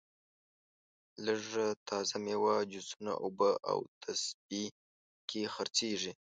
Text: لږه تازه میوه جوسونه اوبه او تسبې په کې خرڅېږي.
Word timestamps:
لږه 1.25 1.65
تازه 1.87 2.15
میوه 2.25 2.55
جوسونه 2.71 3.11
اوبه 3.23 3.49
او 3.71 3.79
تسبې 4.01 4.63
په 4.73 5.21
کې 5.29 5.41
خرڅېږي. 5.53 6.11